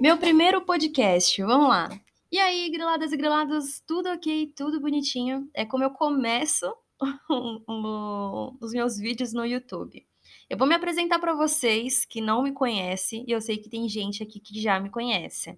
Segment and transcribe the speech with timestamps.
[0.00, 1.88] Meu primeiro podcast, vamos lá.
[2.30, 5.48] E aí, griladas e grilados, tudo ok, tudo bonitinho.
[5.54, 6.74] É como eu começo
[8.60, 10.04] os meus vídeos no YouTube.
[10.50, 13.88] Eu vou me apresentar para vocês que não me conhecem, e eu sei que tem
[13.88, 15.56] gente aqui que já me conhece.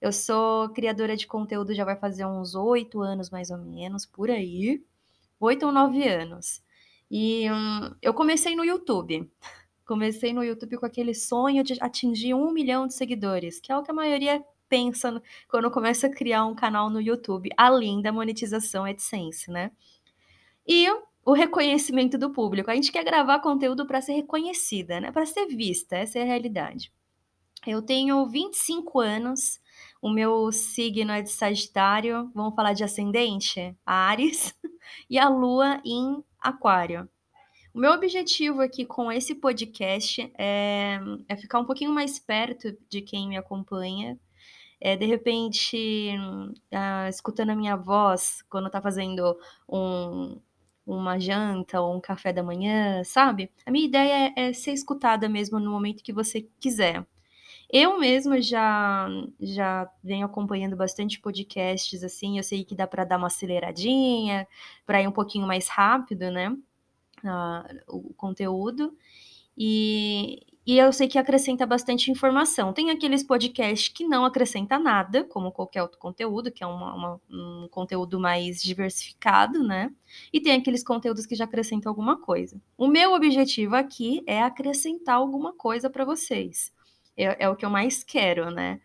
[0.00, 4.30] Eu sou criadora de conteúdo já vai fazer uns oito anos, mais ou menos, por
[4.30, 4.84] aí.
[5.40, 6.62] Oito ou nove anos.
[7.10, 9.30] E hum, eu comecei no YouTube.
[9.86, 13.82] Comecei no YouTube com aquele sonho de atingir um milhão de seguidores, que é o
[13.82, 18.84] que a maioria pensa quando começa a criar um canal no YouTube, além da monetização
[18.84, 19.70] AdSense, né?
[20.66, 20.88] E
[21.24, 22.70] o reconhecimento do público.
[22.70, 25.12] A gente quer gravar conteúdo para ser reconhecida, né?
[25.12, 26.92] Para ser vista, essa é a realidade.
[27.66, 29.60] Eu tenho 25 anos,
[30.00, 33.76] o meu signo é de Sagitário, vamos falar de ascendente?
[33.86, 34.52] Ares,
[35.08, 37.08] e a lua em Aquário.
[37.74, 43.00] O meu objetivo aqui com esse podcast é, é ficar um pouquinho mais perto de
[43.00, 44.18] quem me acompanha.
[44.78, 46.10] É, de repente,
[46.70, 50.38] uh, escutando a minha voz quando tá fazendo um,
[50.86, 53.50] uma janta ou um café da manhã, sabe?
[53.64, 57.06] A minha ideia é, é ser escutada mesmo no momento que você quiser.
[57.70, 59.08] Eu mesma já
[59.40, 64.46] já venho acompanhando bastante podcasts assim, eu sei que dá para dar uma aceleradinha,
[64.84, 66.54] para ir um pouquinho mais rápido, né?
[67.88, 68.96] O conteúdo.
[69.56, 72.72] E, e eu sei que acrescenta bastante informação.
[72.72, 77.20] Tem aqueles podcasts que não acrescenta nada, como qualquer outro conteúdo, que é uma, uma,
[77.28, 79.92] um conteúdo mais diversificado, né?
[80.32, 82.60] E tem aqueles conteúdos que já acrescentam alguma coisa.
[82.78, 86.72] O meu objetivo aqui é acrescentar alguma coisa para vocês.
[87.16, 88.80] É, é, o que eu mais quero, né?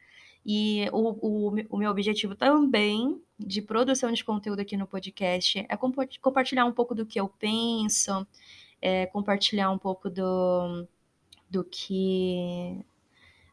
[0.46, 5.78] E o, o, o meu objetivo também de produção de conteúdo aqui no podcast é
[6.22, 8.26] compartilhar um pouco do que eu penso,
[8.82, 10.88] é compartilhar um pouco do,
[11.50, 12.78] do que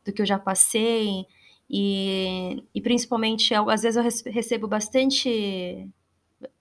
[0.04, 1.26] do que eu já passei
[1.68, 5.88] e, e principalmente às vezes eu recebo bastante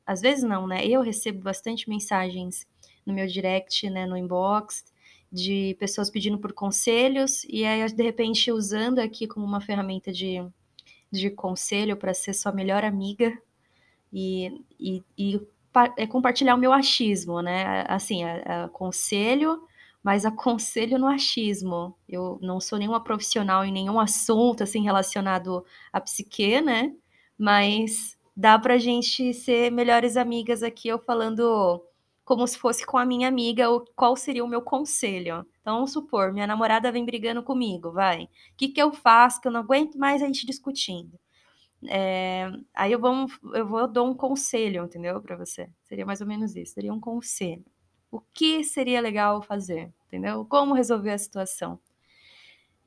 [0.06, 0.86] às vezes não, né?
[0.86, 2.68] Eu recebo bastante mensagens
[3.06, 4.86] no meu direct, né, no inbox
[5.32, 10.46] de pessoas pedindo por conselhos e aí de repente usando aqui como uma ferramenta de
[11.14, 13.38] de conselho para ser sua melhor amiga
[14.12, 15.42] e, e, e
[15.98, 17.84] é compartilhar o meu achismo, né?
[17.88, 19.64] Assim, aconselho,
[20.04, 21.96] mas aconselho no achismo.
[22.08, 26.94] Eu não sou nenhuma profissional em nenhum assunto assim relacionado à psique, né?
[27.38, 31.84] Mas dá pra gente ser melhores amigas aqui, eu falando
[32.26, 35.46] como se fosse com a minha amiga, qual seria o meu conselho.
[35.62, 38.24] Então, vamos supor, minha namorada vem brigando comigo, vai.
[38.24, 41.20] O que, que eu faço que eu não aguento mais a gente discutindo?
[41.88, 45.22] É, aí eu vou, eu vou dou um conselho, entendeu?
[45.22, 45.70] Para você.
[45.84, 46.74] Seria mais ou menos isso.
[46.74, 47.66] Seria um conselho.
[48.12, 50.46] O que seria legal fazer, entendeu?
[50.46, 51.80] Como resolver a situação.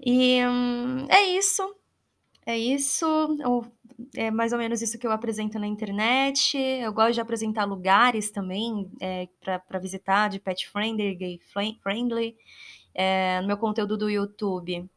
[0.01, 1.75] E hum, é isso.
[2.47, 3.07] É isso.
[4.15, 6.59] É mais ou menos isso que eu apresento na internet.
[6.59, 11.41] Eu gosto de apresentar lugares também é, para visitar, de pet friendly, gay
[11.83, 12.37] friendly.
[12.95, 14.89] É, no meu conteúdo do YouTube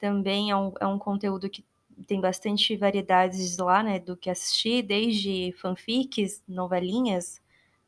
[0.00, 1.64] também é um, é um conteúdo que
[2.06, 7.40] tem bastante variedades lá, né, do que assistir, desde fanfics, novelinhas,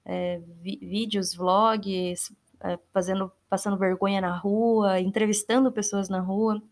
[0.05, 6.63] é, vídeos, vlogs, é, fazendo, passando vergonha na rua, entrevistando pessoas na rua.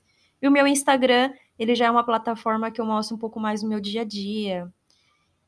[0.42, 3.62] E o meu Instagram, ele já é uma plataforma que eu mostro um pouco mais
[3.62, 4.70] o meu dia a dia.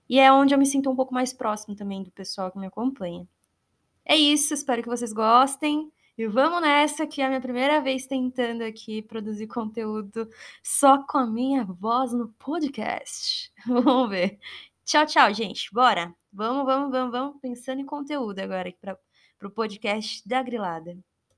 [0.08, 2.66] E é onde eu me sinto um pouco mais próximo também do pessoal que me
[2.66, 3.26] acompanha.
[4.04, 5.90] É isso, espero que vocês gostem.
[6.16, 10.28] E vamos nessa, que é a minha primeira vez tentando aqui produzir conteúdo
[10.62, 13.52] só com a minha voz no podcast.
[13.66, 14.38] Vamos ver.
[14.84, 15.72] Tchau, tchau, gente.
[15.72, 16.14] Bora.
[16.32, 18.98] Vamos, vamos, vamos, vamos pensando em conteúdo agora para
[19.42, 20.96] o podcast da Grilada.